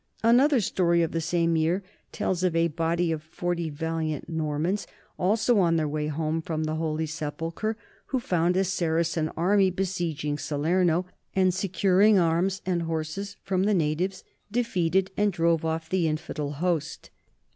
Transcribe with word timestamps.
Another 0.23 0.59
story 0.61 1.03
of 1.03 1.11
the 1.11 1.21
same 1.21 1.55
year 1.55 1.83
tells 2.11 2.41
of 2.41 2.55
a 2.55 2.69
body 2.69 3.11
of 3.11 3.21
forty 3.21 3.69
valiant 3.69 4.27
Normans, 4.27 4.87
also 5.19 5.59
on 5.59 5.75
their 5.75 5.87
way 5.87 6.07
home 6.07 6.41
from 6.41 6.63
the 6.63 6.73
Holy 6.73 7.05
Sepulchre, 7.05 7.77
who 8.07 8.19
found 8.19 8.57
a 8.57 8.63
Saracen 8.63 9.29
army 9.37 9.69
besieg 9.69 10.25
ing 10.25 10.39
Salerno 10.39 11.05
and, 11.35 11.53
securing 11.53 12.17
arms 12.17 12.63
and 12.65 12.81
horses 12.81 13.35
from 13.43 13.61
the 13.65 13.75
na 13.75 13.93
tives, 13.93 14.23
defeated 14.51 15.11
and 15.17 15.31
drove 15.31 15.63
off 15.63 15.87
the 15.87 16.07
infidel 16.07 16.49
host. 16.53 17.11